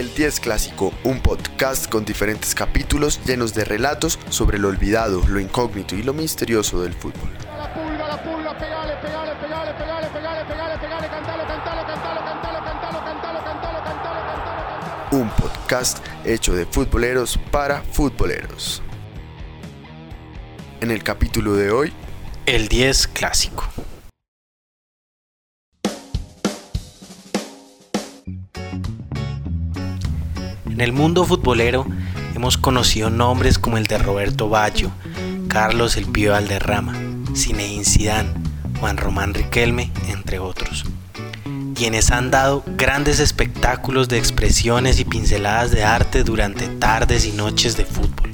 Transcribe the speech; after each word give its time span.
El 0.00 0.14
10 0.14 0.40
Clásico, 0.40 0.94
un 1.04 1.20
podcast 1.20 1.86
con 1.86 2.06
diferentes 2.06 2.54
capítulos 2.54 3.20
llenos 3.26 3.52
de 3.52 3.66
relatos 3.66 4.18
sobre 4.30 4.58
lo 4.58 4.68
olvidado, 4.68 5.20
lo 5.28 5.38
incógnito 5.38 5.94
y 5.94 6.02
lo 6.02 6.14
misterioso 6.14 6.80
del 6.80 6.94
fútbol. 6.94 7.28
Un 15.10 15.28
podcast 15.32 15.98
hecho 16.24 16.54
de 16.54 16.64
futboleros 16.64 17.38
para 17.50 17.82
futboleros. 17.82 18.82
En 20.80 20.90
el 20.90 21.02
capítulo 21.02 21.56
de 21.56 21.72
hoy, 21.72 21.92
El 22.46 22.68
10 22.68 23.06
Clásico. 23.08 23.68
En 30.80 30.84
el 30.84 30.92
mundo 30.94 31.26
futbolero 31.26 31.86
hemos 32.34 32.56
conocido 32.56 33.10
nombres 33.10 33.58
como 33.58 33.76
el 33.76 33.84
de 33.84 33.98
Roberto 33.98 34.48
Baggio, 34.48 34.90
Carlos 35.46 35.98
El 35.98 36.06
Pío 36.06 36.32
Valderrama, 36.32 36.94
Zinedine 37.36 37.84
Zidane, 37.84 38.30
Juan 38.80 38.96
Román 38.96 39.34
Riquelme, 39.34 39.92
entre 40.08 40.38
otros, 40.38 40.86
quienes 41.74 42.10
han 42.10 42.30
dado 42.30 42.64
grandes 42.78 43.20
espectáculos 43.20 44.08
de 44.08 44.16
expresiones 44.16 44.98
y 45.00 45.04
pinceladas 45.04 45.70
de 45.70 45.84
arte 45.84 46.24
durante 46.24 46.66
tardes 46.68 47.26
y 47.26 47.32
noches 47.32 47.76
de 47.76 47.84
fútbol. 47.84 48.30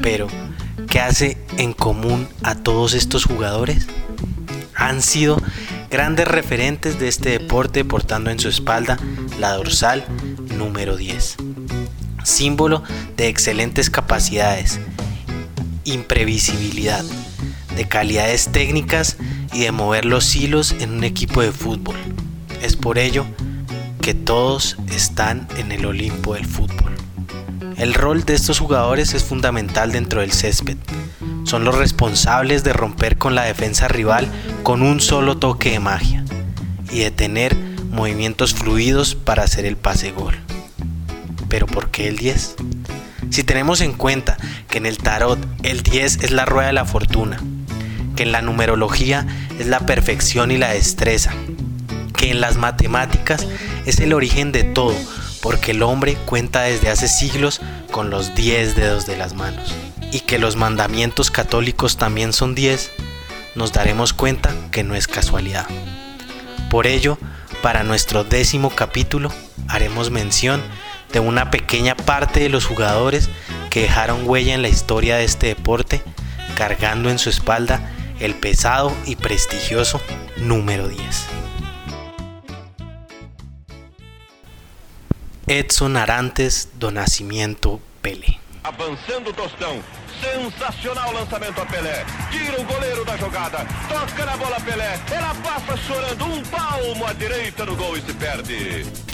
Pero, 0.00 0.28
¿qué 0.88 1.00
hace 1.00 1.38
en 1.56 1.72
común 1.72 2.28
a 2.44 2.54
todos 2.54 2.94
estos 2.94 3.24
jugadores? 3.24 3.88
Han 4.76 5.02
sido 5.02 5.42
grandes 5.90 6.28
referentes 6.28 7.00
de 7.00 7.08
este 7.08 7.30
deporte 7.30 7.84
portando 7.84 8.30
en 8.30 8.38
su 8.38 8.48
espalda 8.48 8.96
la 9.40 9.54
dorsal 9.54 10.04
número 10.54 10.96
10, 10.96 11.36
símbolo 12.22 12.82
de 13.16 13.28
excelentes 13.28 13.90
capacidades, 13.90 14.80
imprevisibilidad, 15.84 17.04
de 17.76 17.88
calidades 17.88 18.48
técnicas 18.52 19.16
y 19.52 19.60
de 19.60 19.72
mover 19.72 20.04
los 20.04 20.34
hilos 20.34 20.74
en 20.80 20.92
un 20.92 21.04
equipo 21.04 21.42
de 21.42 21.52
fútbol. 21.52 21.96
Es 22.62 22.76
por 22.76 22.98
ello 22.98 23.26
que 24.00 24.14
todos 24.14 24.76
están 24.88 25.48
en 25.56 25.72
el 25.72 25.86
Olimpo 25.86 26.34
del 26.34 26.46
fútbol. 26.46 26.94
El 27.76 27.94
rol 27.94 28.24
de 28.24 28.34
estos 28.34 28.58
jugadores 28.60 29.14
es 29.14 29.24
fundamental 29.24 29.92
dentro 29.92 30.20
del 30.20 30.32
césped. 30.32 30.76
Son 31.44 31.64
los 31.64 31.76
responsables 31.76 32.62
de 32.64 32.72
romper 32.72 33.18
con 33.18 33.34
la 33.34 33.44
defensa 33.44 33.88
rival 33.88 34.28
con 34.62 34.82
un 34.82 35.00
solo 35.00 35.38
toque 35.38 35.70
de 35.70 35.80
magia 35.80 36.24
y 36.92 37.00
de 37.00 37.10
tener 37.10 37.56
movimientos 37.90 38.54
fluidos 38.54 39.14
para 39.14 39.42
hacer 39.42 39.64
el 39.64 39.76
pase 39.76 40.12
gol. 40.12 40.43
Pero 41.54 41.68
¿por 41.68 41.92
qué 41.92 42.08
el 42.08 42.16
10? 42.16 42.56
Si 43.30 43.44
tenemos 43.44 43.80
en 43.80 43.92
cuenta 43.92 44.36
que 44.68 44.78
en 44.78 44.86
el 44.86 44.98
tarot 44.98 45.38
el 45.62 45.84
10 45.84 46.24
es 46.24 46.32
la 46.32 46.46
rueda 46.46 46.66
de 46.66 46.72
la 46.72 46.84
fortuna, 46.84 47.40
que 48.16 48.24
en 48.24 48.32
la 48.32 48.42
numerología 48.42 49.24
es 49.60 49.68
la 49.68 49.78
perfección 49.78 50.50
y 50.50 50.58
la 50.58 50.70
destreza, 50.70 51.32
que 52.16 52.32
en 52.32 52.40
las 52.40 52.56
matemáticas 52.56 53.46
es 53.86 54.00
el 54.00 54.14
origen 54.14 54.50
de 54.50 54.64
todo, 54.64 54.96
porque 55.42 55.70
el 55.70 55.84
hombre 55.84 56.16
cuenta 56.26 56.62
desde 56.62 56.90
hace 56.90 57.06
siglos 57.06 57.60
con 57.92 58.10
los 58.10 58.34
10 58.34 58.74
dedos 58.74 59.06
de 59.06 59.16
las 59.16 59.34
manos, 59.34 59.76
y 60.10 60.22
que 60.22 60.40
los 60.40 60.56
mandamientos 60.56 61.30
católicos 61.30 61.98
también 61.98 62.32
son 62.32 62.56
10, 62.56 62.90
nos 63.54 63.72
daremos 63.72 64.12
cuenta 64.12 64.52
que 64.72 64.82
no 64.82 64.96
es 64.96 65.06
casualidad. 65.06 65.68
Por 66.68 66.88
ello, 66.88 67.16
para 67.62 67.84
nuestro 67.84 68.24
décimo 68.24 68.70
capítulo 68.70 69.30
haremos 69.68 70.10
mención 70.10 70.60
de 71.14 71.20
una 71.20 71.48
pequeña 71.48 71.94
parte 71.94 72.40
de 72.40 72.48
los 72.48 72.66
jugadores 72.66 73.30
que 73.70 73.82
dejaron 73.82 74.28
huella 74.28 74.52
en 74.52 74.62
la 74.62 74.68
historia 74.68 75.16
de 75.16 75.24
este 75.24 75.46
deporte, 75.46 76.02
cargando 76.56 77.08
en 77.08 77.20
su 77.20 77.30
espalda 77.30 77.88
el 78.18 78.34
pesado 78.34 78.92
y 79.06 79.14
prestigioso 79.14 80.00
número 80.36 80.88
10. 80.88 81.26
Edson 85.46 85.96
Arantes 85.96 86.70
do 86.80 86.90
Nascimento 86.90 87.80
Pelé. 88.02 88.40
Avançando 88.64 89.32
Tostão. 89.32 89.80
Sensacional 90.20 91.12
lançamento 91.12 91.60
a 91.60 91.66
Pelé. 91.66 92.04
Tira 92.30 92.60
o 92.60 92.64
goleiro 92.64 93.04
da 93.04 93.16
jogada. 93.18 93.58
Toca 93.88 94.24
na 94.24 94.36
bola 94.36 94.58
Pelé. 94.60 94.98
Ela 95.12 95.34
passa 95.44 95.76
chorando 95.76 96.24
um 96.24 96.42
palmo 96.44 97.06
à 97.06 97.12
direita 97.12 97.64
do 97.66 97.76
gol 97.76 97.96
e 97.96 98.00
se 98.00 98.14
perde. 98.14 99.13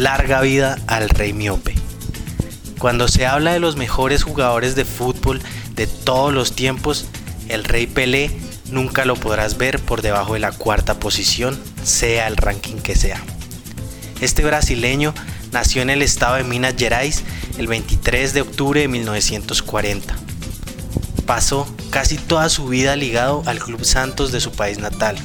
Larga 0.00 0.40
vida 0.40 0.78
al 0.86 1.10
Rey 1.10 1.34
Miope. 1.34 1.74
Cuando 2.78 3.06
se 3.06 3.26
habla 3.26 3.52
de 3.52 3.60
los 3.60 3.76
mejores 3.76 4.22
jugadores 4.22 4.74
de 4.74 4.86
fútbol 4.86 5.42
de 5.74 5.86
todos 5.86 6.32
los 6.32 6.56
tiempos, 6.56 7.04
el 7.50 7.64
Rey 7.64 7.86
Pelé 7.86 8.30
nunca 8.70 9.04
lo 9.04 9.14
podrás 9.14 9.58
ver 9.58 9.78
por 9.78 10.00
debajo 10.00 10.32
de 10.32 10.40
la 10.40 10.52
cuarta 10.52 10.98
posición, 10.98 11.60
sea 11.84 12.28
el 12.28 12.38
ranking 12.38 12.76
que 12.76 12.96
sea. 12.96 13.20
Este 14.22 14.42
brasileño 14.42 15.12
nació 15.52 15.82
en 15.82 15.90
el 15.90 16.00
estado 16.00 16.36
de 16.36 16.44
Minas 16.44 16.76
Gerais 16.78 17.22
el 17.58 17.66
23 17.66 18.32
de 18.32 18.40
octubre 18.40 18.80
de 18.80 18.88
1940. 18.88 20.16
Pasó 21.26 21.68
casi 21.90 22.16
toda 22.16 22.48
su 22.48 22.68
vida 22.68 22.96
ligado 22.96 23.42
al 23.44 23.58
Club 23.58 23.84
Santos 23.84 24.32
de 24.32 24.40
su 24.40 24.50
país 24.52 24.78
natal, 24.78 25.18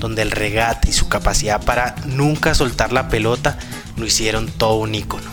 donde 0.00 0.22
el 0.22 0.32
regate 0.32 0.90
y 0.90 0.92
su 0.92 1.08
capacidad 1.08 1.64
para 1.64 1.94
nunca 2.04 2.56
soltar 2.56 2.92
la 2.92 3.08
pelota 3.08 3.56
lo 3.98 4.06
hicieron 4.06 4.48
todo 4.48 4.76
un 4.76 4.94
ícono. 4.94 5.30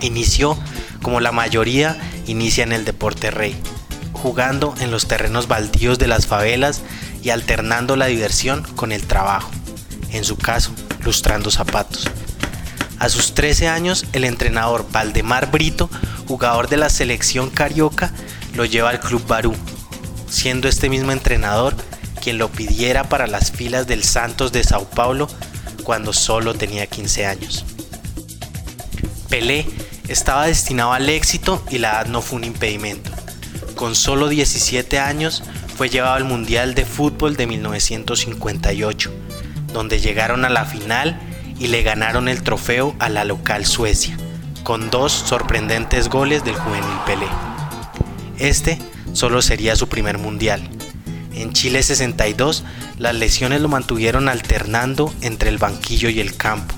Inició 0.00 0.58
como 1.02 1.20
la 1.20 1.32
mayoría 1.32 1.98
inicia 2.26 2.64
en 2.64 2.72
el 2.72 2.84
deporte 2.84 3.30
rey, 3.30 3.56
jugando 4.12 4.74
en 4.80 4.90
los 4.90 5.06
terrenos 5.06 5.48
baldíos 5.48 5.98
de 5.98 6.06
las 6.06 6.26
favelas 6.26 6.82
y 7.22 7.30
alternando 7.30 7.96
la 7.96 8.06
diversión 8.06 8.62
con 8.76 8.92
el 8.92 9.02
trabajo, 9.06 9.50
en 10.10 10.24
su 10.24 10.36
caso, 10.36 10.70
lustrando 11.04 11.50
zapatos. 11.50 12.08
A 12.98 13.08
sus 13.08 13.34
13 13.34 13.68
años, 13.68 14.06
el 14.12 14.24
entrenador 14.24 14.86
Valdemar 14.92 15.50
Brito, 15.50 15.90
jugador 16.28 16.68
de 16.68 16.76
la 16.76 16.88
selección 16.88 17.50
carioca, 17.50 18.12
lo 18.54 18.64
lleva 18.64 18.90
al 18.90 19.00
Club 19.00 19.26
Barú, 19.26 19.54
siendo 20.28 20.68
este 20.68 20.88
mismo 20.88 21.10
entrenador 21.10 21.74
quien 22.22 22.38
lo 22.38 22.48
pidiera 22.48 23.04
para 23.04 23.26
las 23.26 23.50
filas 23.50 23.88
del 23.88 24.04
Santos 24.04 24.52
de 24.52 24.62
Sao 24.62 24.88
Paulo 24.88 25.28
cuando 25.82 26.12
solo 26.12 26.54
tenía 26.54 26.86
15 26.86 27.26
años. 27.26 27.64
Pelé 29.28 29.66
estaba 30.08 30.46
destinado 30.46 30.92
al 30.92 31.08
éxito 31.08 31.64
y 31.70 31.78
la 31.78 31.92
edad 31.92 32.06
no 32.06 32.20
fue 32.22 32.38
un 32.38 32.44
impedimento. 32.44 33.10
Con 33.74 33.94
solo 33.94 34.28
17 34.28 34.98
años 34.98 35.42
fue 35.76 35.88
llevado 35.88 36.14
al 36.14 36.24
Mundial 36.24 36.74
de 36.74 36.84
Fútbol 36.84 37.36
de 37.36 37.46
1958, 37.46 39.10
donde 39.72 40.00
llegaron 40.00 40.44
a 40.44 40.50
la 40.50 40.64
final 40.64 41.18
y 41.58 41.68
le 41.68 41.82
ganaron 41.82 42.28
el 42.28 42.42
trofeo 42.42 42.94
a 42.98 43.08
la 43.08 43.24
local 43.24 43.64
Suecia, 43.64 44.16
con 44.62 44.90
dos 44.90 45.12
sorprendentes 45.12 46.08
goles 46.08 46.44
del 46.44 46.56
juvenil 46.56 46.98
Pelé. 47.06 47.26
Este 48.38 48.78
solo 49.12 49.42
sería 49.42 49.76
su 49.76 49.88
primer 49.88 50.18
mundial. 50.18 50.68
En 51.34 51.52
Chile 51.52 51.82
62, 51.82 52.64
las 52.98 53.14
lesiones 53.14 53.60
lo 53.60 53.68
mantuvieron 53.68 54.28
alternando 54.28 55.12
entre 55.22 55.48
el 55.48 55.58
banquillo 55.58 56.08
y 56.08 56.20
el 56.20 56.36
campo, 56.36 56.74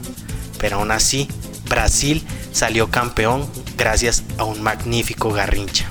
pero 0.58 0.76
aún 0.76 0.90
así, 0.90 1.28
Brasil 1.68 2.24
salió 2.52 2.90
campeón 2.90 3.48
gracias 3.76 4.22
a 4.38 4.44
un 4.44 4.62
magnífico 4.62 5.32
Garrincha. 5.32 5.90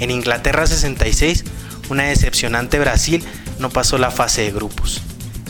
En 0.00 0.10
Inglaterra 0.10 0.66
66, 0.66 1.44
una 1.90 2.04
decepcionante 2.04 2.78
Brasil 2.78 3.24
no 3.58 3.70
pasó 3.70 3.98
la 3.98 4.10
fase 4.10 4.42
de 4.42 4.52
grupos. 4.52 5.02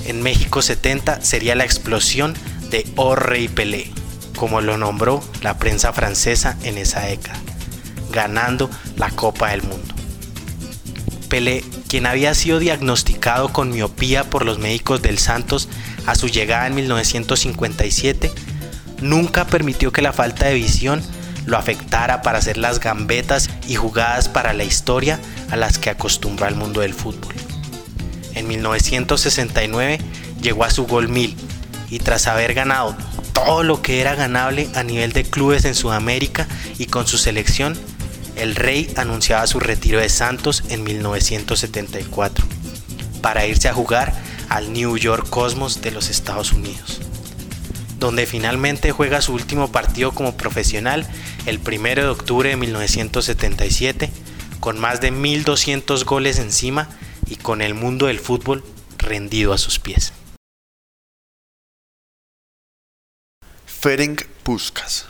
En 0.06 0.22
México 0.22 0.62
70 0.62 1.22
sería 1.22 1.54
la 1.54 1.64
explosión 1.64 2.34
de 2.70 2.86
O 2.96 3.14
Rey 3.14 3.48
Pelé, 3.48 3.90
como 4.36 4.60
lo 4.60 4.76
nombró 4.76 5.22
la 5.42 5.58
prensa 5.58 5.92
francesa 5.92 6.56
en 6.62 6.78
esa 6.78 7.00
década, 7.00 7.38
ganando 8.12 8.70
la 8.96 9.10
Copa 9.10 9.50
del 9.50 9.62
Mundo. 9.62 9.99
Pelé, 11.30 11.62
quien 11.88 12.06
había 12.06 12.34
sido 12.34 12.58
diagnosticado 12.58 13.52
con 13.52 13.70
miopía 13.70 14.24
por 14.24 14.44
los 14.44 14.58
médicos 14.58 15.00
del 15.00 15.16
Santos 15.16 15.68
a 16.04 16.16
su 16.16 16.26
llegada 16.26 16.66
en 16.66 16.74
1957, 16.74 18.32
nunca 19.00 19.46
permitió 19.46 19.92
que 19.92 20.02
la 20.02 20.12
falta 20.12 20.46
de 20.46 20.54
visión 20.54 21.00
lo 21.46 21.56
afectara 21.56 22.20
para 22.22 22.38
hacer 22.38 22.56
las 22.56 22.80
gambetas 22.80 23.48
y 23.68 23.76
jugadas 23.76 24.28
para 24.28 24.52
la 24.52 24.64
historia 24.64 25.20
a 25.52 25.56
las 25.56 25.78
que 25.78 25.90
acostumbró 25.90 26.46
al 26.46 26.56
mundo 26.56 26.80
del 26.80 26.94
fútbol. 26.94 27.32
En 28.34 28.48
1969 28.48 30.00
llegó 30.42 30.64
a 30.64 30.70
su 30.70 30.84
gol 30.88 31.08
1000 31.08 31.36
y 31.90 32.00
tras 32.00 32.26
haber 32.26 32.54
ganado 32.54 32.96
todo 33.32 33.62
lo 33.62 33.82
que 33.82 34.00
era 34.00 34.16
ganable 34.16 34.68
a 34.74 34.82
nivel 34.82 35.12
de 35.12 35.22
clubes 35.22 35.64
en 35.64 35.76
Sudamérica 35.76 36.48
y 36.76 36.86
con 36.86 37.06
su 37.06 37.18
selección, 37.18 37.78
el 38.40 38.56
rey 38.56 38.90
anunciaba 38.96 39.46
su 39.46 39.60
retiro 39.60 40.00
de 40.00 40.08
Santos 40.08 40.64
en 40.70 40.82
1974 40.82 42.46
para 43.20 43.46
irse 43.46 43.68
a 43.68 43.74
jugar 43.74 44.14
al 44.48 44.72
New 44.72 44.96
York 44.96 45.28
Cosmos 45.28 45.82
de 45.82 45.90
los 45.90 46.08
Estados 46.08 46.52
Unidos. 46.52 47.00
donde 47.98 48.24
finalmente 48.24 48.92
juega 48.92 49.20
su 49.20 49.34
último 49.34 49.70
partido 49.72 50.12
como 50.12 50.34
profesional 50.34 51.06
el 51.44 51.58
1 51.58 51.82
de 51.96 52.08
octubre 52.08 52.48
de 52.48 52.56
1977, 52.56 54.10
con 54.58 54.78
más 54.78 55.02
de 55.02 55.12
1.200 55.12 56.06
goles 56.06 56.38
encima 56.38 56.88
y 57.26 57.36
con 57.36 57.60
el 57.60 57.74
mundo 57.74 58.06
del 58.06 58.18
fútbol 58.18 58.64
rendido 58.96 59.52
a 59.52 59.58
sus 59.58 59.78
pies. 59.78 60.14
Ferenc 63.66 64.24
Puskas. 64.44 65.09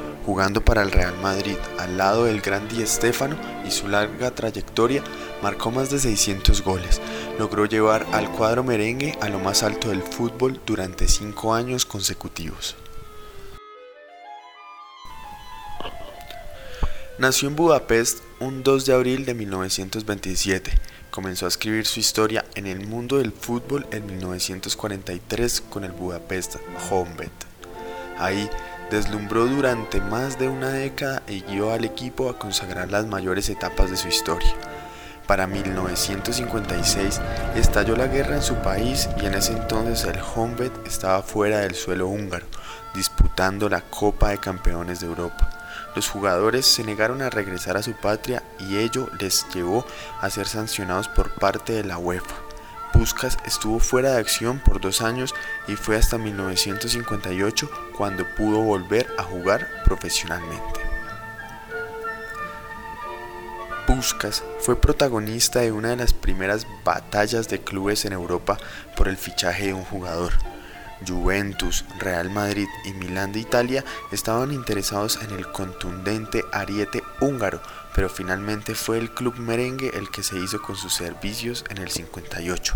jugando 0.25 0.63
para 0.63 0.81
el 0.81 0.91
Real 0.91 1.17
Madrid 1.21 1.57
al 1.79 1.97
lado 1.97 2.25
del 2.25 2.41
gran 2.41 2.67
Di 2.67 2.85
Stéfano 2.85 3.35
y 3.65 3.71
su 3.71 3.87
larga 3.87 4.31
trayectoria 4.31 5.03
marcó 5.41 5.71
más 5.71 5.89
de 5.89 5.99
600 5.99 6.63
goles. 6.63 7.01
Logró 7.39 7.65
llevar 7.65 8.05
al 8.11 8.31
cuadro 8.31 8.63
merengue 8.63 9.17
a 9.21 9.29
lo 9.29 9.39
más 9.39 9.63
alto 9.63 9.89
del 9.89 10.03
fútbol 10.03 10.59
durante 10.65 11.07
5 11.07 11.53
años 11.53 11.85
consecutivos. 11.85 12.75
Nació 17.17 17.49
en 17.49 17.55
Budapest 17.55 18.19
un 18.39 18.63
2 18.63 18.85
de 18.85 18.93
abril 18.93 19.25
de 19.25 19.33
1927 19.33 20.71
Comenzó 21.11 21.43
a 21.43 21.49
escribir 21.49 21.85
su 21.85 21.99
historia 21.99 22.45
en 22.55 22.65
el 22.67 22.87
mundo 22.87 23.17
del 23.17 23.33
fútbol 23.33 23.85
en 23.91 24.05
1943 24.05 25.59
con 25.69 25.83
el 25.83 25.91
Budapest 25.91 26.55
Honvéd. 26.89 27.27
Ahí 28.17 28.49
deslumbró 28.91 29.45
durante 29.45 30.01
más 30.01 30.37
de 30.37 30.49
una 30.49 30.69
década 30.69 31.23
y 31.25 31.41
guió 31.41 31.71
al 31.71 31.85
equipo 31.85 32.29
a 32.29 32.37
consagrar 32.37 32.91
las 32.91 33.07
mayores 33.07 33.49
etapas 33.49 33.89
de 33.89 33.95
su 33.95 34.09
historia. 34.09 34.53
Para 35.25 35.47
1956 35.47 37.21
estalló 37.55 37.95
la 37.95 38.07
guerra 38.07 38.35
en 38.35 38.41
su 38.41 38.55
país 38.55 39.07
y 39.21 39.25
en 39.25 39.35
ese 39.35 39.53
entonces 39.53 40.03
el 40.03 40.19
Honvéd 40.35 40.71
estaba 40.85 41.23
fuera 41.23 41.59
del 41.59 41.73
suelo 41.73 42.09
húngaro, 42.09 42.45
disputando 42.93 43.69
la 43.69 43.79
Copa 43.79 44.31
de 44.31 44.39
Campeones 44.39 44.99
de 44.99 45.07
Europa. 45.07 45.49
Los 45.95 46.09
jugadores 46.09 46.65
se 46.65 46.83
negaron 46.83 47.21
a 47.21 47.29
regresar 47.29 47.77
a 47.77 47.83
su 47.83 47.93
patria 47.93 48.43
y 48.59 48.77
ello 48.77 49.09
les 49.19 49.47
llevó 49.53 49.85
a 50.19 50.29
ser 50.29 50.47
sancionados 50.47 51.07
por 51.07 51.31
parte 51.31 51.71
de 51.71 51.85
la 51.85 51.97
UEFA. 51.97 52.50
Puskas 52.93 53.37
estuvo 53.45 53.79
fuera 53.79 54.11
de 54.11 54.19
acción 54.19 54.59
por 54.59 54.81
dos 54.81 55.01
años 55.01 55.33
y 55.67 55.75
fue 55.75 55.95
hasta 55.95 56.17
1958 56.17 57.69
cuando 57.97 58.25
pudo 58.35 58.61
volver 58.61 59.07
a 59.17 59.23
jugar 59.23 59.67
profesionalmente. 59.85 60.81
Puskas 63.87 64.43
fue 64.59 64.79
protagonista 64.79 65.59
de 65.61 65.71
una 65.71 65.89
de 65.89 65.97
las 65.97 66.13
primeras 66.13 66.65
batallas 66.83 67.49
de 67.49 67.59
clubes 67.59 68.05
en 68.05 68.13
Europa 68.13 68.57
por 68.95 69.07
el 69.07 69.17
fichaje 69.17 69.67
de 69.67 69.73
un 69.73 69.83
jugador. 69.83 70.33
Juventus, 71.07 71.85
Real 71.99 72.29
Madrid 72.29 72.67
y 72.85 72.93
Milán 72.93 73.31
de 73.31 73.39
Italia 73.39 73.83
estaban 74.11 74.51
interesados 74.51 75.19
en 75.21 75.31
el 75.31 75.51
contundente 75.51 76.43
ariete 76.51 77.03
húngaro, 77.19 77.61
pero 77.95 78.09
finalmente 78.09 78.75
fue 78.75 78.97
el 78.97 79.11
club 79.11 79.37
merengue 79.37 79.91
el 79.95 80.09
que 80.09 80.23
se 80.23 80.37
hizo 80.37 80.61
con 80.61 80.75
sus 80.75 80.93
servicios 80.93 81.65
en 81.69 81.79
el 81.79 81.89
58, 81.89 82.75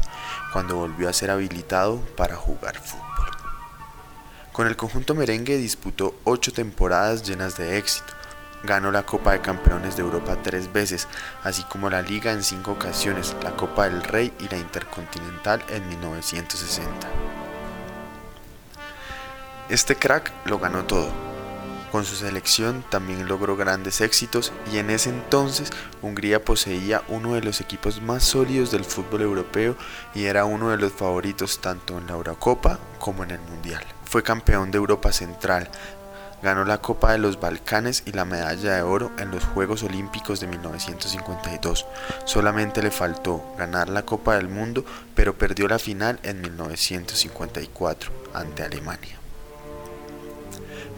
cuando 0.54 0.76
volvió 0.76 1.10
a 1.10 1.14
ser 1.14 1.32
habilitado 1.32 2.00
para 2.18 2.36
jugar 2.36 2.78
fútbol. 2.80 3.06
Con 4.52 4.68
el 4.68 4.78
conjunto 4.78 5.16
merengue 5.16 5.58
disputó 5.58 6.16
ocho 6.24 6.54
temporadas 6.54 7.24
llenas 7.24 7.58
de 7.58 7.78
éxito. 7.78 8.14
Ganó 8.64 8.90
la 8.90 9.06
Copa 9.06 9.34
de 9.34 9.42
Campeones 9.42 9.96
de 9.96 10.02
Europa 10.02 10.38
tres 10.42 10.72
veces, 10.72 11.08
así 11.44 11.64
como 11.64 11.90
la 11.90 12.02
Liga 12.02 12.32
en 12.32 12.42
cinco 12.42 12.72
ocasiones, 12.72 13.36
la 13.44 13.56
Copa 13.56 13.84
del 13.84 14.02
Rey 14.02 14.34
y 14.40 14.48
la 14.48 14.58
Intercontinental 14.58 15.62
en 15.70 15.88
1960. 15.90 17.45
Este 19.68 19.96
crack 19.96 20.32
lo 20.46 20.60
ganó 20.60 20.86
todo. 20.86 21.10
Con 21.92 22.06
su 22.06 22.16
selección 22.16 22.84
también 22.90 23.28
logró 23.28 23.56
grandes 23.56 24.00
éxitos 24.00 24.54
y 24.72 24.78
en 24.78 24.92
ese 24.92 25.10
entonces 25.10 25.72
Hungría 26.04 26.44
poseía 26.44 27.02
uno 27.08 27.34
de 27.34 27.42
los 27.42 27.62
equipos 27.62 28.00
más 28.00 28.24
sólidos 28.24 28.70
del 28.70 28.86
fútbol 28.86 29.22
europeo 29.22 29.76
y 30.14 30.26
era 30.26 30.46
uno 30.46 30.70
de 30.70 30.78
los 30.78 30.92
favoritos 30.92 31.62
tanto 31.62 31.98
en 31.98 32.06
la 32.06 32.14
Eurocopa 32.14 32.80
como 33.00 33.24
en 33.24 33.32
el 33.32 33.40
Mundial. 33.40 33.84
Fue 34.04 34.22
campeón 34.22 34.70
de 34.70 34.78
Europa 34.78 35.12
Central, 35.12 35.72
ganó 36.44 36.64
la 36.64 36.80
Copa 36.80 37.14
de 37.14 37.18
los 37.18 37.40
Balcanes 37.40 38.04
y 38.06 38.12
la 38.12 38.26
medalla 38.26 38.76
de 38.76 38.84
oro 38.84 39.12
en 39.18 39.32
los 39.32 39.46
Juegos 39.46 39.82
Olímpicos 39.82 40.40
de 40.40 40.46
1952. 40.46 41.88
Solamente 42.26 42.84
le 42.84 42.92
faltó 42.92 43.44
ganar 43.58 43.90
la 43.90 44.04
Copa 44.04 44.36
del 44.36 44.48
Mundo, 44.48 44.86
pero 45.16 45.36
perdió 45.36 45.68
la 45.68 45.80
final 45.80 46.20
en 46.22 46.42
1954 46.42 48.12
ante 48.36 48.62
Alemania. 48.62 49.15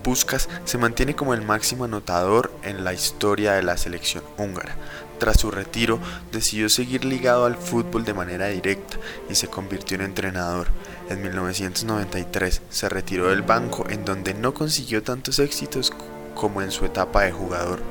Puskas 0.03 0.49
se 0.65 0.77
mantiene 0.77 1.15
como 1.15 1.33
el 1.33 1.41
máximo 1.41 1.85
anotador 1.85 2.51
en 2.63 2.83
la 2.83 2.93
historia 2.93 3.53
de 3.53 3.63
la 3.63 3.77
selección 3.77 4.23
húngara. 4.37 4.75
Tras 5.19 5.39
su 5.39 5.49
retiro, 5.49 5.99
decidió 6.31 6.69
seguir 6.69 7.03
ligado 7.03 7.45
al 7.45 7.55
fútbol 7.55 8.05
de 8.05 8.13
manera 8.13 8.47
directa 8.47 8.97
y 9.29 9.35
se 9.35 9.47
convirtió 9.47 9.95
en 9.95 10.03
entrenador. 10.03 10.67
En 11.09 11.21
1993 11.21 12.61
se 12.69 12.89
retiró 12.89 13.29
del 13.29 13.41
banco 13.41 13.85
en 13.89 14.05
donde 14.05 14.33
no 14.33 14.53
consiguió 14.53 15.01
tantos 15.01 15.39
éxitos 15.39 15.91
como 16.35 16.61
en 16.61 16.71
su 16.71 16.85
etapa 16.85 17.23
de 17.23 17.31
jugador. 17.31 17.81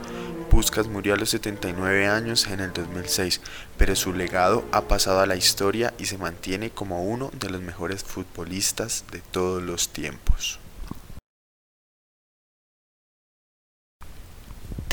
Puskas 0.51 0.87
murió 0.87 1.15
a 1.15 1.17
los 1.17 1.31
79 1.31 2.07
años 2.07 2.47
en 2.47 2.61
el 2.61 2.73
2006, 2.73 3.41
pero 3.77 3.97
su 3.97 4.13
legado 4.13 4.65
ha 4.71 4.83
pasado 4.83 5.21
a 5.21 5.27
la 5.27 5.37
historia 5.37 5.93
y 5.99 6.07
se 6.07 6.19
mantiene 6.19 6.71
como 6.71 7.03
uno 7.03 7.31
de 7.39 7.51
los 7.51 7.61
mejores 7.61 8.05
futbolistas 8.05 9.05
de 9.11 9.19
todos 9.19 9.63
los 9.63 9.89
tiempos. 9.89 10.61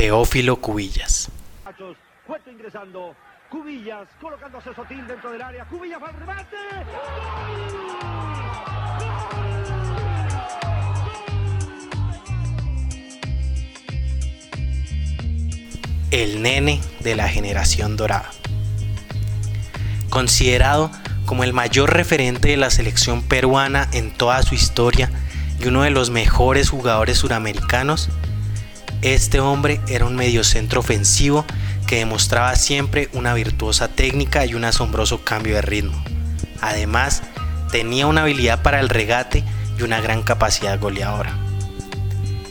Teófilo 0.04 0.58
Cubillas. 0.58 1.31
ingresando. 2.52 3.16
Cubillas 3.50 4.06
colocándose 4.19 4.76
Sotil 4.76 5.07
dentro 5.07 5.31
del 5.31 5.42
área. 5.42 5.64
Cubillas 5.64 6.04
va 6.04 6.10
al 6.10 6.16
remate. 6.16 6.57
El 16.12 16.42
nene 16.42 16.81
de 17.00 17.16
la 17.16 17.30
generación 17.30 17.95
dorada. 17.95 18.30
Considerado 20.10 20.92
como 21.26 21.45
el 21.45 21.54
mayor 21.54 21.94
referente 21.94 22.50
de 22.50 22.57
la 22.57 22.72
selección 22.72 23.24
peruana 23.24 23.88
en 23.94 24.12
toda 24.12 24.44
su 24.44 24.54
historia 24.54 25.10
y 25.62 25.68
uno 25.68 25.83
de 25.83 25.92
los 25.92 26.10
mejores 26.10 26.69
jugadores 26.69 27.19
suramericanos, 27.19 28.10
este 29.04 29.42
hombre 29.42 29.81
era 29.88 30.06
un 30.06 30.16
mediocentro 30.16 30.80
ofensivo 30.80 31.45
que 31.88 31.98
demostraba 31.98 32.56
siempre 32.56 33.10
una 33.12 33.33
virtuosa 33.33 33.90
técnica 33.90 34.45
y 34.45 34.56
un 34.56 34.64
asombroso 34.64 35.26
cambio 35.26 35.56
de 35.56 35.62
ritmo. 35.62 36.02
Además, 36.62 37.22
tenía 37.69 38.07
una 38.07 38.22
habilidad 38.22 38.62
para 38.64 38.80
el 38.80 38.88
regate 38.88 39.44
y 39.78 39.83
una 39.83 40.00
gran 40.00 40.24
capacidad 40.24 40.80
goleadora. 40.80 41.38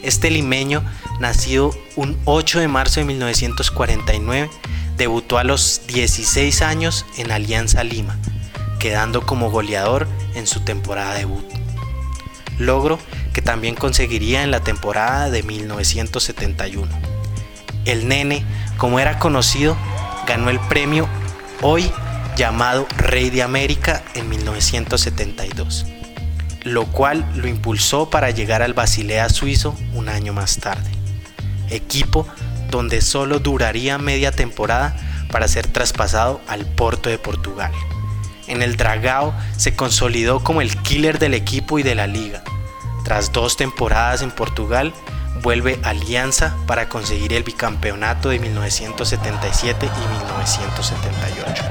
Este 0.03 0.29
limeño, 0.29 0.83
nacido 1.19 1.75
un 1.95 2.19
8 2.25 2.59
de 2.59 2.67
marzo 2.67 2.99
de 2.99 3.07
1949, 3.07 4.51
debutó 4.95 5.39
a 5.39 5.43
los 5.43 5.81
16 5.87 6.61
años 6.61 7.05
en 7.17 7.31
Alianza 7.31 7.83
Lima, 7.83 8.19
quedando 8.79 9.25
como 9.25 9.49
goleador 9.49 10.07
en 10.35 10.45
su 10.45 10.59
temporada 10.59 11.15
debut. 11.15 11.45
Logro 12.59 12.99
que 13.33 13.41
también 13.41 13.75
conseguiría 13.75 14.43
en 14.43 14.51
la 14.51 14.61
temporada 14.61 15.29
de 15.29 15.43
1971. 15.43 16.87
El 17.85 18.07
nene, 18.07 18.45
como 18.77 18.99
era 18.99 19.19
conocido, 19.19 19.75
ganó 20.27 20.49
el 20.49 20.59
premio 20.59 21.09
hoy 21.61 21.91
llamado 22.35 22.87
Rey 22.97 23.29
de 23.29 23.43
América 23.43 24.03
en 24.13 24.29
1972, 24.29 25.85
lo 26.63 26.85
cual 26.85 27.29
lo 27.35 27.47
impulsó 27.47 28.09
para 28.09 28.31
llegar 28.31 28.61
al 28.61 28.73
Basilea 28.73 29.29
suizo 29.29 29.75
un 29.93 30.09
año 30.09 30.33
más 30.33 30.57
tarde, 30.57 30.89
equipo 31.69 32.27
donde 32.69 33.01
solo 33.01 33.39
duraría 33.39 33.97
media 33.97 34.31
temporada 34.31 34.95
para 35.31 35.47
ser 35.47 35.67
traspasado 35.67 36.41
al 36.47 36.65
Porto 36.65 37.09
de 37.09 37.17
Portugal. 37.17 37.71
En 38.47 38.61
el 38.61 38.77
Dragao 38.77 39.33
se 39.57 39.75
consolidó 39.75 40.43
como 40.43 40.61
el 40.61 40.75
killer 40.77 41.19
del 41.19 41.33
equipo 41.33 41.79
y 41.79 41.83
de 41.83 41.95
la 41.95 42.07
liga, 42.07 42.43
tras 43.03 43.31
dos 43.31 43.57
temporadas 43.57 44.21
en 44.21 44.31
Portugal, 44.31 44.93
vuelve 45.41 45.79
a 45.83 45.89
Alianza 45.89 46.55
para 46.65 46.89
conseguir 46.89 47.33
el 47.33 47.43
bicampeonato 47.43 48.29
de 48.29 48.39
1977 48.39 49.85
y 49.85 50.07
1978. 50.17 51.63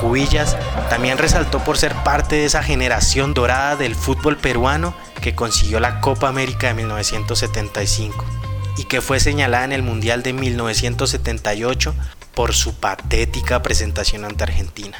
Cubillas 0.00 0.56
también 0.88 1.18
resaltó 1.18 1.58
por 1.58 1.76
ser 1.76 1.92
parte 2.04 2.36
de 2.36 2.44
esa 2.44 2.62
generación 2.62 3.34
dorada 3.34 3.76
del 3.76 3.94
fútbol 3.94 4.36
peruano 4.36 4.94
que 5.20 5.34
consiguió 5.34 5.80
la 5.80 6.00
Copa 6.00 6.28
América 6.28 6.68
de 6.68 6.74
1975 6.74 8.24
y 8.76 8.84
que 8.84 9.00
fue 9.00 9.18
señalada 9.18 9.64
en 9.64 9.72
el 9.72 9.82
Mundial 9.82 10.22
de 10.22 10.32
1978 10.32 11.94
por 12.32 12.54
su 12.54 12.74
patética 12.74 13.60
presentación 13.62 14.24
ante 14.24 14.44
Argentina. 14.44 14.96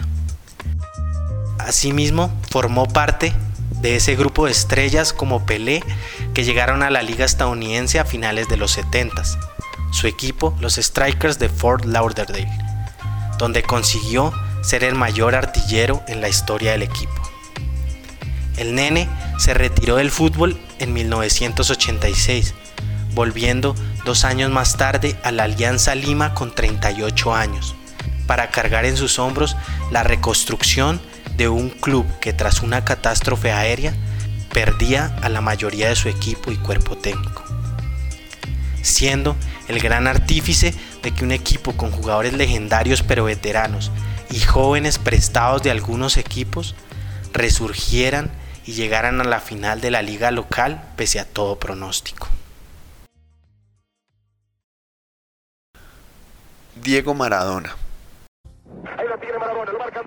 Asimismo, 1.61 2.33
formó 2.50 2.88
parte 2.88 3.33
de 3.80 3.97
ese 3.97 4.16
grupo 4.16 4.47
de 4.47 4.52
estrellas 4.52 5.12
como 5.12 5.47
Pelé 5.47 5.82
que 6.35 6.44
llegaron 6.44 6.82
a 6.82 6.90
la 6.90 7.02
liga 7.02 7.25
estadounidense 7.25 7.99
a 7.99 8.04
finales 8.04 8.49
de 8.49 8.56
los 8.56 8.73
70 8.73 9.23
su 9.90 10.06
equipo, 10.06 10.54
los 10.61 10.76
Strikers 10.76 11.38
de 11.38 11.49
Fort 11.49 11.85
Lauderdale, 11.85 12.49
donde 13.38 13.62
consiguió 13.62 14.32
ser 14.62 14.85
el 14.85 14.94
mayor 14.94 15.35
artillero 15.35 16.02
en 16.08 16.20
la 16.20 16.28
historia 16.28 16.73
del 16.73 16.82
equipo. 16.82 17.23
El 18.56 18.75
nene 18.75 19.08
se 19.38 19.54
retiró 19.54 19.97
del 19.97 20.11
fútbol 20.11 20.61
en 20.78 20.92
1986, 20.92 22.54
volviendo 23.14 23.75
dos 24.04 24.25
años 24.25 24.50
más 24.50 24.76
tarde 24.76 25.16
a 25.23 25.32
la 25.32 25.44
Alianza 25.44 25.94
Lima 25.94 26.35
con 26.35 26.54
38 26.54 27.35
años, 27.35 27.75
para 28.26 28.50
cargar 28.50 28.85
en 28.85 28.97
sus 28.97 29.18
hombros 29.18 29.56
la 29.90 30.02
reconstrucción 30.02 31.00
de 31.38 31.49
un 31.49 31.71
club 31.71 32.04
que 32.21 32.33
tras 32.33 32.62
una 32.62 32.85
catástrofe 32.85 33.52
aérea 33.52 33.95
perdía 34.52 35.16
a 35.23 35.28
la 35.28 35.40
mayoría 35.40 35.88
de 35.88 35.95
su 35.95 36.09
equipo 36.09 36.50
y 36.50 36.57
cuerpo 36.57 36.99
técnico, 36.99 37.45
siendo 38.83 39.37
el 39.68 39.78
gran 39.78 40.09
artífice 40.09 40.75
de 41.00 41.14
que 41.14 41.25
un 41.25 41.30
equipo 41.30 41.75
con 41.76 41.92
jugadores 41.92 42.33
legendarios 42.33 43.04
pero 43.04 43.25
veteranos 43.25 43.92
y 44.30 44.40
jóvenes 44.40 44.99
prestados 44.99 45.62
de 45.62 45.71
algunos 45.71 46.16
equipos 46.16 46.75
resurgieran 47.33 48.33
y 48.66 48.73
llegaran 48.73 49.21
a 49.21 49.25
la 49.25 49.38
final 49.38 49.80
de 49.80 49.92
la 49.92 50.02
liga 50.02 50.33
local 50.33 50.83
pese 50.97 51.21
a 51.21 51.25
todo 51.25 51.61
pronóstico. 51.61 52.26
Diego 56.75 57.14
Maradona. 57.14 57.76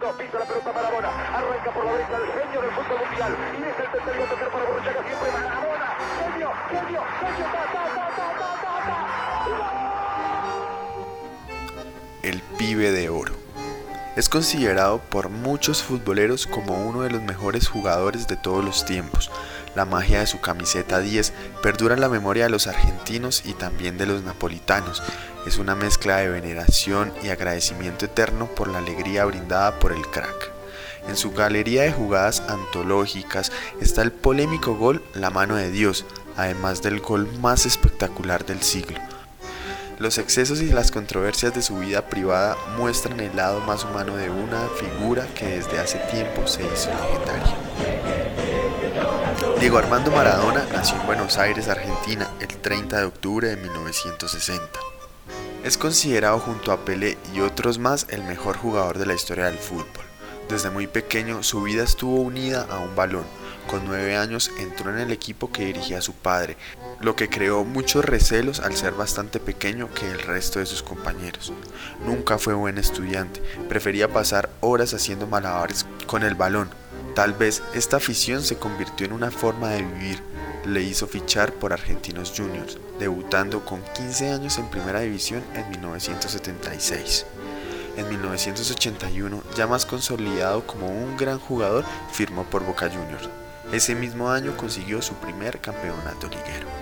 Dos, 0.01 0.15
pisa 0.15 0.39
la 0.39 0.45
pelota 0.45 0.73
Maradona, 0.73 1.09
arranca 1.09 1.71
por 1.71 1.85
la 1.85 1.91
derecha 1.91 2.17
el 2.17 2.25
genio 2.41 2.61
del 2.61 2.71
fútbol 2.71 2.99
mundial 3.05 3.37
y 3.53 3.61
es 3.61 3.79
el 3.79 3.91
tercero 3.91 4.23
a 4.23 4.27
tocar 4.27 4.49
para 4.49 4.65
Borruchaga 4.65 5.03
siempre 5.03 5.31
Maradona, 5.31 5.97
genio, 6.17 6.49
genio, 6.69 7.01
genio, 7.19 7.45
ta, 7.45 7.61
ta, 7.71 7.83
ta, 7.95 8.05
ta, 8.15 8.27
ta, 8.39 8.49
ta, 8.61 8.77
ta. 8.85 8.97
El 12.23 12.41
pibe 12.57 12.91
de 12.91 13.09
oro. 13.09 13.33
Es 14.15 14.27
considerado 14.27 14.99
por 14.99 15.29
muchos 15.29 15.83
futboleros 15.83 16.45
como 16.45 16.73
uno 16.85 17.01
de 17.03 17.11
los 17.11 17.21
mejores 17.21 17.69
jugadores 17.69 18.27
de 18.27 18.35
todos 18.35 18.65
los 18.65 18.83
tiempos. 18.85 19.31
La 19.75 19.85
magia 19.85 20.19
de 20.19 20.27
su 20.27 20.41
camiseta 20.41 20.99
10 20.99 21.31
perdura 21.63 21.93
en 21.93 22.01
la 22.01 22.09
memoria 22.09 22.43
de 22.43 22.49
los 22.49 22.67
argentinos 22.67 23.43
y 23.45 23.53
también 23.53 23.97
de 23.97 24.05
los 24.05 24.23
napolitanos. 24.23 25.01
Es 25.47 25.57
una 25.57 25.75
mezcla 25.75 26.17
de 26.17 26.29
veneración 26.29 27.13
y 27.23 27.29
agradecimiento 27.29 28.05
eterno 28.05 28.47
por 28.47 28.67
la 28.67 28.79
alegría 28.79 29.23
brindada 29.25 29.79
por 29.79 29.93
el 29.93 30.05
crack. 30.07 30.51
En 31.07 31.15
su 31.15 31.31
galería 31.31 31.83
de 31.83 31.91
jugadas 31.93 32.43
antológicas 32.47 33.51
está 33.79 34.01
el 34.01 34.11
polémico 34.11 34.75
gol 34.75 35.03
La 35.15 35.29
mano 35.29 35.55
de 35.55 35.71
Dios, 35.71 36.05
además 36.35 36.81
del 36.81 36.99
gol 36.99 37.27
más 37.39 37.65
espectacular 37.65 38.45
del 38.45 38.61
siglo. 38.61 38.99
Los 39.99 40.17
excesos 40.17 40.61
y 40.61 40.71
las 40.71 40.91
controversias 40.91 41.53
de 41.53 41.61
su 41.61 41.77
vida 41.77 42.07
privada 42.07 42.57
muestran 42.77 43.19
el 43.19 43.35
lado 43.35 43.61
más 43.61 43.83
humano 43.83 44.15
de 44.15 44.29
una 44.29 44.67
figura 44.79 45.27
que 45.35 45.45
desde 45.45 45.79
hace 45.79 45.99
tiempo 46.11 46.47
se 46.47 46.61
hizo 46.63 46.89
legendaria. 46.89 48.40
Diego 49.59 49.79
Armando 49.79 50.11
Maradona 50.11 50.65
nació 50.71 50.99
en 50.99 51.07
Buenos 51.07 51.37
Aires, 51.37 51.67
Argentina, 51.67 52.29
el 52.39 52.47
30 52.47 52.99
de 52.99 53.05
octubre 53.05 53.47
de 53.47 53.57
1960. 53.57 54.63
Es 55.63 55.77
considerado 55.77 56.37
junto 56.39 56.71
a 56.71 56.85
Pelé 56.85 57.17
y 57.33 57.39
otros 57.39 57.79
más 57.79 58.05
el 58.09 58.23
mejor 58.23 58.57
jugador 58.57 58.99
de 58.99 59.07
la 59.07 59.15
historia 59.15 59.45
del 59.45 59.57
fútbol. 59.57 60.05
Desde 60.47 60.69
muy 60.69 60.85
pequeño 60.85 61.41
su 61.41 61.63
vida 61.63 61.83
estuvo 61.83 62.17
unida 62.21 62.67
a 62.69 62.79
un 62.79 62.95
balón. 62.95 63.23
Con 63.67 63.85
nueve 63.85 64.15
años 64.15 64.51
entró 64.59 64.91
en 64.91 64.99
el 64.99 65.11
equipo 65.11 65.51
que 65.51 65.65
dirigía 65.65 66.01
su 66.01 66.13
padre, 66.13 66.57
lo 66.99 67.15
que 67.15 67.29
creó 67.29 67.63
muchos 67.63 68.03
recelos 68.05 68.59
al 68.59 68.75
ser 68.75 68.93
bastante 68.93 69.39
pequeño 69.39 69.89
que 69.93 70.11
el 70.11 70.19
resto 70.19 70.59
de 70.59 70.65
sus 70.65 70.83
compañeros. 70.83 71.53
Nunca 72.05 72.37
fue 72.37 72.53
buen 72.53 72.77
estudiante, 72.77 73.41
prefería 73.69 74.07
pasar 74.07 74.49
horas 74.59 74.93
haciendo 74.93 75.25
malabares 75.25 75.85
con 76.11 76.23
el 76.23 76.35
balón. 76.35 76.69
Tal 77.15 77.31
vez 77.31 77.63
esta 77.73 77.95
afición 77.95 78.43
se 78.43 78.57
convirtió 78.57 79.05
en 79.05 79.13
una 79.13 79.31
forma 79.31 79.69
de 79.69 79.81
vivir, 79.81 80.21
le 80.65 80.81
hizo 80.83 81.07
fichar 81.07 81.53
por 81.53 81.71
Argentinos 81.71 82.33
Juniors, 82.35 82.77
debutando 82.99 83.63
con 83.63 83.81
15 83.81 84.31
años 84.31 84.57
en 84.57 84.69
primera 84.69 84.99
división 84.99 85.41
en 85.55 85.69
1976. 85.69 87.25
En 87.95 88.09
1981, 88.09 89.41
ya 89.55 89.67
más 89.67 89.85
consolidado 89.85 90.67
como 90.67 90.89
un 90.89 91.15
gran 91.15 91.39
jugador, 91.39 91.85
firmó 92.11 92.43
por 92.43 92.65
Boca 92.65 92.89
Juniors. 92.89 93.29
Ese 93.71 93.95
mismo 93.95 94.29
año 94.29 94.57
consiguió 94.57 95.01
su 95.01 95.13
primer 95.13 95.61
campeonato 95.61 96.27
liguero. 96.27 96.80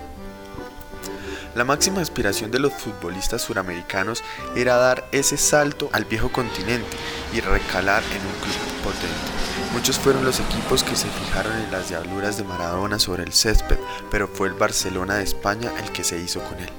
La 1.56 1.65
máxima 1.65 2.01
aspiración 2.01 2.51
de 2.51 2.60
los 2.60 2.74
futbolistas 2.74 3.41
suramericanos 3.41 4.24
era 4.56 4.75
dar 4.75 5.08
ese 5.12 5.36
salto 5.36 5.89
al 5.94 6.06
viejo 6.06 6.32
continente 6.32 6.96
y 7.34 7.39
recalar 7.39 8.03
en 8.03 8.22
un 8.22 8.34
club 8.41 8.84
potente. 8.84 9.39
Muchos 9.74 9.98
fueron 9.98 10.25
los 10.25 10.39
equipos 10.39 10.84
que 10.84 10.96
se 10.96 11.08
fijaron 11.08 11.53
en 11.58 11.72
las 11.72 11.89
diabluras 11.89 12.38
de 12.38 12.44
Maradona 12.44 13.00
sobre 13.00 13.24
el 13.24 13.34
césped, 13.34 13.77
pero 14.12 14.27
fue 14.27 14.48
el 14.48 14.53
Barcelona 14.53 15.15
de 15.15 15.24
España 15.24 15.72
el 15.84 15.91
que 15.91 16.03
se 16.03 16.20
hizo 16.20 16.39
con 16.41 16.60
él. 16.60 16.70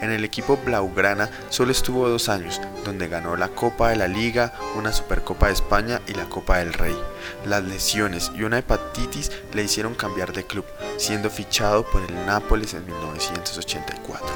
En 0.00 0.12
el 0.12 0.24
equipo 0.24 0.56
Blaugrana 0.56 1.28
solo 1.48 1.72
estuvo 1.72 2.08
dos 2.08 2.28
años, 2.28 2.60
donde 2.84 3.08
ganó 3.08 3.36
la 3.36 3.48
Copa 3.48 3.90
de 3.90 3.96
la 3.96 4.06
Liga, 4.06 4.52
una 4.76 4.92
Supercopa 4.92 5.46
de 5.46 5.54
España 5.54 6.00
y 6.06 6.14
la 6.14 6.28
Copa 6.28 6.58
del 6.58 6.72
Rey. 6.72 6.96
Las 7.44 7.64
lesiones 7.64 8.30
y 8.36 8.44
una 8.44 8.58
hepatitis 8.58 9.32
le 9.52 9.64
hicieron 9.64 9.94
cambiar 9.94 10.32
de 10.32 10.44
club, 10.44 10.64
siendo 10.98 11.30
fichado 11.30 11.84
por 11.84 12.02
el 12.02 12.14
Nápoles 12.26 12.74
en 12.74 12.86
1984. 12.86 14.28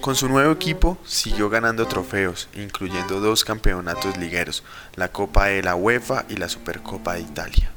Con 0.00 0.14
su 0.14 0.28
nuevo 0.28 0.52
equipo 0.52 0.98
siguió 1.04 1.48
ganando 1.48 1.86
trofeos, 1.86 2.48
incluyendo 2.54 3.20
dos 3.20 3.44
campeonatos 3.44 4.16
ligueros, 4.16 4.64
la 4.94 5.08
Copa 5.08 5.46
de 5.46 5.62
la 5.62 5.74
UEFA 5.74 6.24
y 6.28 6.36
la 6.36 6.48
Supercopa 6.48 7.14
de 7.14 7.20
Italia. 7.20 7.75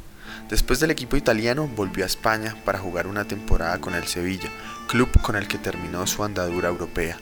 Después 0.50 0.80
del 0.80 0.90
equipo 0.90 1.16
italiano 1.16 1.68
volvió 1.68 2.04
a 2.04 2.08
España 2.08 2.56
para 2.66 2.80
jugar 2.80 3.06
una 3.06 3.26
temporada 3.26 3.80
con 3.80 3.94
el 3.94 4.08
Sevilla, 4.08 4.50
club 4.88 5.10
con 5.22 5.36
el 5.36 5.48
que 5.48 5.60
terminó 5.60 6.08
su 6.08 6.24
andadura 6.24 6.70
europea. 6.70 7.18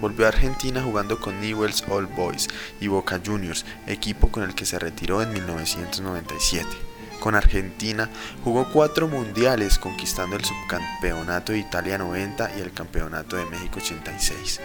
Volvió 0.00 0.24
a 0.24 0.30
Argentina 0.30 0.82
jugando 0.82 1.20
con 1.20 1.40
Newell's 1.42 1.84
Old 1.88 2.14
Boys 2.16 2.48
y 2.80 2.88
Boca 2.88 3.20
Juniors, 3.24 3.66
equipo 3.86 4.28
con 4.28 4.44
el 4.44 4.54
que 4.54 4.64
se 4.64 4.78
retiró 4.78 5.20
en 5.20 5.34
1997. 5.34 6.66
Con 7.20 7.34
Argentina 7.34 8.08
jugó 8.42 8.70
cuatro 8.72 9.08
mundiales 9.08 9.78
conquistando 9.78 10.36
el 10.36 10.44
subcampeonato 10.44 11.52
de 11.52 11.58
Italia 11.58 11.98
90 11.98 12.56
y 12.56 12.60
el 12.60 12.72
campeonato 12.72 13.36
de 13.36 13.44
México 13.44 13.78
86. 13.78 14.60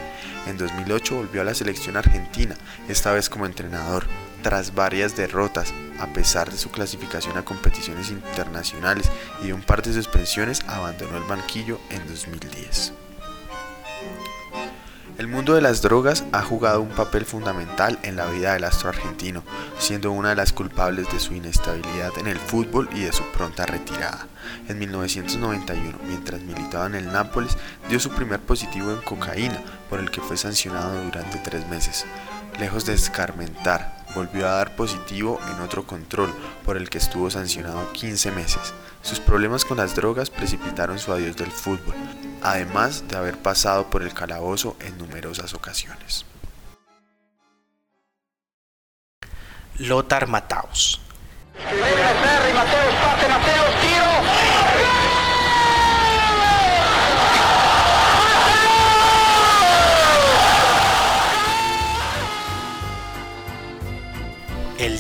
En 0.48 0.58
2008 0.58 1.16
volvió 1.16 1.42
a 1.42 1.46
la 1.46 1.54
selección 1.54 1.98
argentina, 1.98 2.56
esta 2.88 3.12
vez 3.12 3.30
como 3.30 3.46
entrenador. 3.46 4.06
Tras 4.44 4.74
varias 4.74 5.18
derrotas, 5.18 5.74
a 6.00 6.08
pesar 6.08 6.50
de 6.50 6.58
su 6.58 6.72
clasificación 6.72 7.38
a 7.38 7.44
competiciones 7.44 8.10
internacionales 8.10 9.12
y 9.44 9.48
de 9.48 9.54
un 9.54 9.62
par 9.62 9.82
de 9.82 9.94
suspensiones, 9.94 10.62
abandonó 10.68 11.18
el 11.18 11.24
banquillo 11.24 11.80
en 11.90 12.08
2010. 12.08 12.94
El 15.20 15.28
mundo 15.28 15.54
de 15.54 15.62
las 15.62 15.82
drogas 15.82 16.24
ha 16.32 16.42
jugado 16.42 16.80
un 16.80 16.92
papel 16.92 17.26
fundamental 17.26 18.00
en 18.04 18.16
la 18.16 18.28
vida 18.28 18.54
del 18.54 18.64
astro 18.64 18.88
argentino, 18.88 19.44
siendo 19.78 20.14
una 20.14 20.30
de 20.30 20.38
las 20.38 20.54
culpables 20.54 21.12
de 21.12 21.20
su 21.20 21.34
inestabilidad 21.34 22.18
en 22.18 22.28
el 22.28 22.40
fútbol 22.40 22.88
y 22.94 23.02
de 23.02 23.12
su 23.12 23.26
pronta 23.34 23.66
retirada. 23.66 24.28
En 24.70 24.80
1991, 24.80 25.98
mientras 26.08 26.40
militaba 26.40 26.86
en 26.86 26.96
el 26.96 27.12
Nápoles, 27.12 27.58
dio 27.90 28.00
su 28.00 28.12
primer 28.12 28.40
positivo 28.40 28.94
en 28.94 29.02
cocaína, 29.02 29.62
por 29.90 30.00
el 30.00 30.10
que 30.10 30.22
fue 30.22 30.38
sancionado 30.38 31.04
durante 31.04 31.38
tres 31.40 31.68
meses. 31.68 32.06
Lejos 32.58 32.86
de 32.86 32.94
escarmentar, 32.94 33.99
volvió 34.16 34.48
a 34.48 34.52
dar 34.52 34.76
positivo 34.76 35.40
en 35.52 35.62
otro 35.62 35.86
control, 35.86 36.34
por 36.66 36.78
el 36.78 36.90
que 36.90 36.98
estuvo 36.98 37.30
sancionado 37.30 37.92
15 37.94 38.32
meses. 38.32 38.74
Sus 39.02 39.20
problemas 39.20 39.66
con 39.66 39.78
las 39.78 39.96
drogas 39.96 40.30
precipitaron 40.30 41.00
su 41.00 41.14
adiós 41.14 41.36
del 41.38 41.52
fútbol, 41.52 41.96
además 42.42 43.08
de 43.08 43.18
haber 43.18 43.38
pasado 43.38 43.90
por 43.90 44.02
el 44.02 44.14
calabozo 44.14 44.76
en 44.82 44.98
numerosas 44.98 45.54
ocasiones. 45.54 46.26
Lothar 49.78 50.28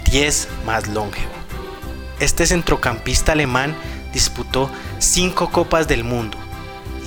Matthaus. 0.09 0.11
10 0.11 0.47
más 0.65 0.87
longevo. 0.87 1.31
Este 2.19 2.45
centrocampista 2.45 3.33
alemán 3.33 3.75
disputó 4.11 4.69
5 4.99 5.51
Copas 5.51 5.87
del 5.87 6.03
Mundo 6.03 6.37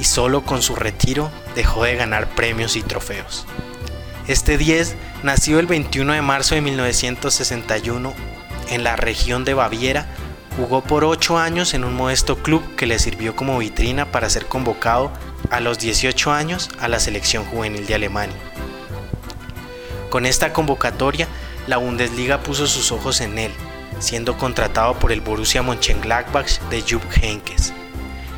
y 0.00 0.04
solo 0.04 0.42
con 0.42 0.62
su 0.62 0.74
retiro 0.74 1.30
dejó 1.54 1.84
de 1.84 1.96
ganar 1.96 2.28
premios 2.28 2.76
y 2.76 2.82
trofeos. 2.82 3.46
Este 4.28 4.56
10 4.56 4.94
nació 5.22 5.58
el 5.58 5.66
21 5.66 6.12
de 6.12 6.22
marzo 6.22 6.54
de 6.54 6.60
1961 6.60 8.14
en 8.70 8.84
la 8.84 8.96
región 8.96 9.44
de 9.44 9.54
Baviera, 9.54 10.06
jugó 10.56 10.82
por 10.82 11.04
8 11.04 11.38
años 11.38 11.74
en 11.74 11.84
un 11.84 11.94
modesto 11.94 12.36
club 12.38 12.62
que 12.76 12.86
le 12.86 12.98
sirvió 12.98 13.34
como 13.34 13.58
vitrina 13.58 14.06
para 14.06 14.30
ser 14.30 14.46
convocado 14.46 15.10
a 15.50 15.60
los 15.60 15.78
18 15.78 16.32
años 16.32 16.70
a 16.80 16.88
la 16.88 17.00
selección 17.00 17.44
juvenil 17.44 17.86
de 17.86 17.94
Alemania. 17.94 18.36
Con 20.08 20.24
esta 20.24 20.52
convocatoria, 20.52 21.26
la 21.66 21.76
Bundesliga 21.76 22.42
puso 22.42 22.66
sus 22.66 22.92
ojos 22.92 23.20
en 23.20 23.38
él, 23.38 23.52
siendo 23.98 24.36
contratado 24.36 24.98
por 24.98 25.12
el 25.12 25.20
Borussia 25.20 25.62
Mönchengladbach 25.62 26.60
de 26.70 26.82
Jupp 26.82 27.04
Heynckes. 27.20 27.72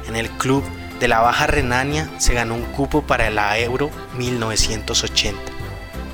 En 0.07 0.17
el 0.17 0.29
club 0.31 0.63
de 1.01 1.09
la 1.09 1.21
Baja 1.21 1.47
Renania 1.47 2.11
se 2.19 2.35
ganó 2.35 2.55
un 2.55 2.65
cupo 2.65 3.03
para 3.03 3.31
la 3.31 3.59
Euro 3.59 3.91
1980, 4.17 5.41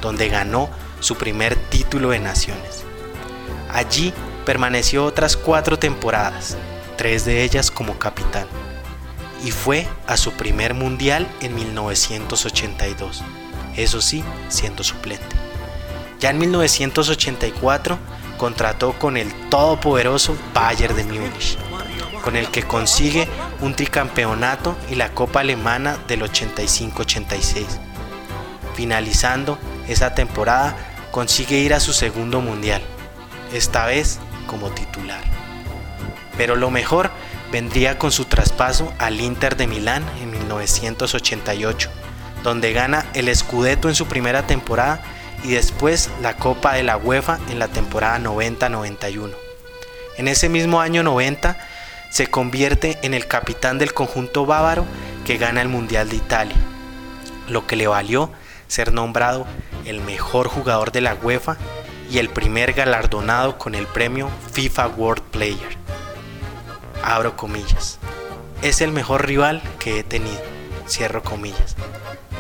donde 0.01 0.29
ganó 0.29 0.71
su 1.01 1.17
primer 1.17 1.57
título 1.57 2.11
de 2.11 2.21
naciones. 2.21 2.85
Allí 3.73 4.13
permaneció 4.47 5.05
otras 5.05 5.37
cuatro 5.37 5.79
temporadas, 5.79 6.57
tres 6.97 7.25
de 7.25 7.43
ellas 7.43 7.71
como 7.71 7.99
capitán, 7.99 8.47
y 9.45 9.51
fue 9.51 9.87
a 10.07 10.17
su 10.17 10.33
primer 10.33 10.75
mundial 10.75 11.27
en 11.41 11.55
1982, 11.55 13.23
eso 13.77 14.01
sí, 14.01 14.25
siendo 14.49 14.85
suplente. 14.85 15.40
Ya 16.21 16.31
en 16.31 16.39
1984 16.39 17.99
contrató 18.37 18.93
con 18.93 19.17
el 19.17 19.33
todopoderoso 19.49 20.37
Bayern 20.53 20.95
de 20.95 21.05
Múnich, 21.05 21.57
con 22.23 22.37
el 22.37 22.49
que 22.49 22.63
consigue 22.63 23.27
un 23.61 23.75
tricampeonato 23.75 24.77
y 24.91 24.97
la 24.97 25.11
Copa 25.13 25.41
Alemana 25.41 25.99
del 26.09 26.23
85-86. 26.23 27.65
Finalizando 28.75 29.59
esa 29.89 30.15
temporada, 30.15 30.77
consigue 31.11 31.59
ir 31.59 31.73
a 31.73 31.81
su 31.81 31.95
segundo 31.95 32.43
mundial, 32.43 32.83
esta 33.53 33.87
vez 33.87 34.19
como 34.47 34.69
titular. 34.71 35.23
Pero 36.37 36.55
lo 36.55 36.71
mejor 36.71 37.11
vendría 37.51 37.99
con 37.99 38.13
su 38.13 38.27
traspaso 38.27 38.93
al 38.99 39.21
Inter 39.23 39.57
de 39.57 39.67
Milán 39.67 40.05
en 40.21 40.31
1988, 40.31 41.91
donde 42.43 42.73
gana 42.75 43.07
el 43.15 43.35
Scudetto 43.35 43.89
en 43.89 43.95
su 43.95 44.07
primera 44.07 44.47
temporada 44.47 45.03
y 45.45 45.53
después 45.53 46.11
la 46.23 46.37
Copa 46.37 46.75
de 46.75 46.83
la 46.83 46.97
UEFA 46.97 47.39
en 47.49 47.59
la 47.59 47.69
temporada 47.69 48.19
90-91. 48.19 49.33
En 50.17 50.29
ese 50.29 50.49
mismo 50.49 50.81
año 50.81 51.03
90 51.03 51.57
se 52.11 52.27
convierte 52.27 52.99
en 53.03 53.15
el 53.15 53.27
capitán 53.27 53.79
del 53.79 53.95
conjunto 53.95 54.47
bávaro 54.47 54.85
que 55.25 55.39
gana 55.39 55.63
el 55.63 55.69
Mundial 55.69 56.09
de 56.09 56.17
Italia, 56.17 56.57
lo 57.49 57.67
que 57.67 57.77
le 57.77 57.87
valió 57.87 58.31
ser 58.69 58.93
nombrado 58.93 59.47
el 59.85 60.01
mejor 60.01 60.49
jugador 60.49 60.93
de 60.93 61.01
la 61.01 61.15
UEFA 61.15 61.57
y 62.11 62.19
el 62.19 62.29
primer 62.29 62.73
galardonado 62.73 63.59
con 63.59 63.75
el 63.75 63.87
premio 63.87 64.29
FIFA 64.53 64.89
World 64.89 65.23
Player. 65.31 65.79
Abro 67.03 67.37
comillas. 67.37 67.99
Es 68.63 68.81
el 68.81 68.93
mejor 68.93 69.27
rival 69.27 69.63
que 69.79 70.01
he 70.01 70.03
tenido. 70.03 70.41
Cierro 70.87 71.23
comillas 71.23 71.77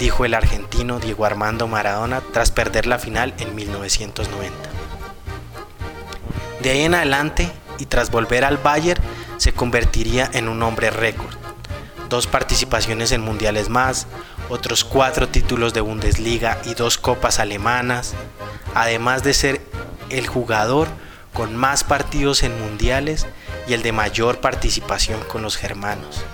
dijo 0.00 0.24
el 0.24 0.34
argentino 0.34 0.98
Diego 0.98 1.26
Armando 1.26 1.68
Maradona 1.68 2.22
tras 2.32 2.50
perder 2.50 2.86
la 2.86 2.98
final 2.98 3.34
en 3.38 3.54
1990. 3.54 4.56
De 6.62 6.70
ahí 6.70 6.80
en 6.80 6.94
adelante 6.94 7.52
y 7.78 7.84
tras 7.84 8.10
volver 8.10 8.44
al 8.44 8.56
Bayern 8.56 9.00
se 9.36 9.52
convertiría 9.52 10.28
en 10.32 10.48
un 10.48 10.62
hombre 10.62 10.90
récord. 10.90 11.34
Dos 12.08 12.26
participaciones 12.26 13.12
en 13.12 13.20
mundiales 13.20 13.68
más, 13.68 14.06
otros 14.48 14.84
cuatro 14.84 15.28
títulos 15.28 15.74
de 15.74 15.82
Bundesliga 15.82 16.58
y 16.64 16.74
dos 16.74 16.96
copas 16.96 17.38
alemanas, 17.38 18.14
además 18.74 19.22
de 19.22 19.34
ser 19.34 19.60
el 20.08 20.26
jugador 20.26 20.88
con 21.34 21.54
más 21.54 21.84
partidos 21.84 22.42
en 22.42 22.58
mundiales 22.58 23.26
y 23.68 23.74
el 23.74 23.82
de 23.82 23.92
mayor 23.92 24.40
participación 24.40 25.20
con 25.28 25.42
los 25.42 25.56
germanos. 25.56 26.24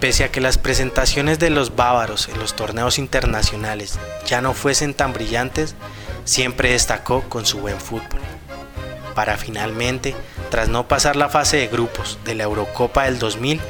Pese 0.00 0.24
a 0.24 0.30
que 0.30 0.42
las 0.42 0.58
presentaciones 0.58 1.38
de 1.38 1.48
los 1.48 1.74
bávaros 1.74 2.28
en 2.28 2.38
los 2.38 2.54
torneos 2.54 2.98
internacionales 2.98 3.98
ya 4.26 4.42
no 4.42 4.52
fuesen 4.52 4.92
tan 4.92 5.14
brillantes, 5.14 5.74
siempre 6.24 6.72
destacó 6.72 7.22
con 7.22 7.46
su 7.46 7.60
buen 7.60 7.80
fútbol. 7.80 8.20
Para 9.14 9.38
finalmente, 9.38 10.14
tras 10.50 10.68
no 10.68 10.86
pasar 10.86 11.16
la 11.16 11.30
fase 11.30 11.56
de 11.56 11.68
grupos 11.68 12.18
de 12.26 12.34
la 12.34 12.44
Eurocopa 12.44 13.04
del 13.04 13.18
2000, 13.18 13.60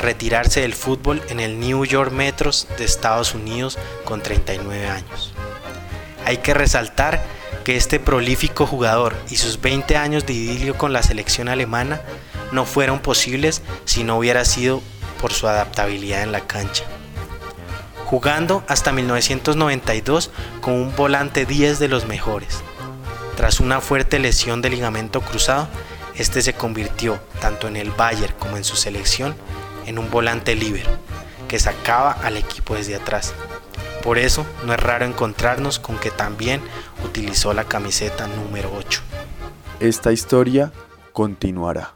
retirarse 0.00 0.60
del 0.60 0.74
fútbol 0.74 1.22
en 1.28 1.38
el 1.38 1.60
New 1.60 1.84
York 1.84 2.10
Metros 2.10 2.66
de 2.76 2.84
Estados 2.84 3.34
Unidos 3.34 3.78
con 4.04 4.20
39 4.22 4.88
años. 4.88 5.32
Hay 6.24 6.38
que 6.38 6.54
resaltar 6.54 7.22
que 7.64 7.76
este 7.76 8.00
prolífico 8.00 8.66
jugador 8.66 9.14
y 9.30 9.36
sus 9.36 9.60
20 9.60 9.96
años 9.96 10.26
de 10.26 10.32
idilio 10.32 10.76
con 10.76 10.92
la 10.92 11.04
selección 11.04 11.48
alemana 11.48 12.00
no 12.50 12.64
fueron 12.64 12.98
posibles 12.98 13.62
si 13.84 14.04
no 14.04 14.18
hubiera 14.18 14.44
sido 14.44 14.82
su 15.36 15.46
adaptabilidad 15.48 16.22
en 16.22 16.32
la 16.32 16.40
cancha. 16.40 16.84
Jugando 18.06 18.64
hasta 18.68 18.92
1992 18.92 20.30
con 20.60 20.74
un 20.74 20.96
volante 20.96 21.44
10 21.44 21.78
de 21.78 21.88
los 21.88 22.06
mejores. 22.06 22.60
Tras 23.36 23.60
una 23.60 23.80
fuerte 23.80 24.18
lesión 24.18 24.62
de 24.62 24.70
ligamento 24.70 25.20
cruzado, 25.20 25.68
este 26.14 26.40
se 26.40 26.54
convirtió, 26.54 27.20
tanto 27.40 27.68
en 27.68 27.76
el 27.76 27.90
Bayern 27.90 28.34
como 28.38 28.56
en 28.56 28.64
su 28.64 28.76
selección, 28.76 29.34
en 29.86 29.98
un 29.98 30.10
volante 30.10 30.54
libre, 30.54 30.84
que 31.48 31.58
sacaba 31.58 32.12
al 32.12 32.36
equipo 32.36 32.74
desde 32.74 32.96
atrás. 32.96 33.34
Por 34.02 34.18
eso 34.18 34.46
no 34.64 34.72
es 34.72 34.80
raro 34.80 35.04
encontrarnos 35.04 35.78
con 35.78 35.98
que 35.98 36.10
también 36.10 36.62
utilizó 37.04 37.52
la 37.52 37.64
camiseta 37.64 38.26
número 38.28 38.72
8. 38.74 39.02
Esta 39.80 40.12
historia 40.12 40.72
continuará. 41.12 41.95